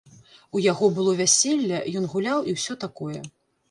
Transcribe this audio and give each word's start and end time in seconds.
У 0.59 0.61
яго 0.71 0.85
было 0.97 1.13
вяселле, 1.21 1.85
ён 2.03 2.11
гуляў 2.17 2.39
і 2.49 2.61
ўсё 2.61 2.83
такое. 2.87 3.19